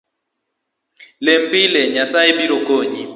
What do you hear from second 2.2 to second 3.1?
biro konyi